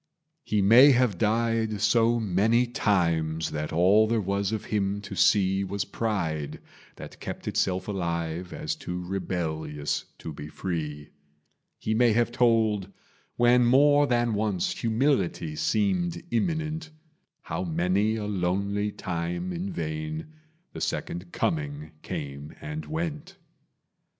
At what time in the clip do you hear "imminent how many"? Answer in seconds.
16.31-18.15